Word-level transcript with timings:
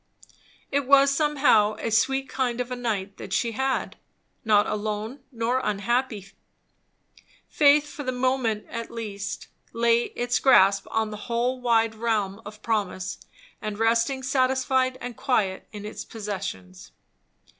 It 0.71 0.87
was 0.87 1.11
somehow 1.13 1.75
a 1.77 1.91
sweet 1.91 2.27
kind 2.27 2.59
of 2.59 2.71
a 2.71 2.75
night 2.75 3.17
that 3.17 3.31
she 3.33 3.51
had; 3.51 3.97
not 4.43 4.65
alone 4.65 5.19
nor 5.31 5.59
unhappy; 5.59 6.25
faith, 7.47 7.87
for 7.87 8.01
the 8.01 8.11
moment 8.11 8.65
at 8.67 8.89
least, 8.89 9.45
laying 9.73 10.09
its 10.15 10.39
grasp 10.39 10.87
on 10.89 11.11
the 11.11 11.17
whole 11.29 11.61
wide 11.61 11.93
realm 11.93 12.41
of 12.47 12.63
promise 12.63 13.19
and 13.61 13.77
resting 13.77 14.23
satisfied 14.23 14.97
and 15.01 15.15
quiet 15.17 15.67
in 15.71 15.85
its 15.85 16.03
possessions. 16.03 16.91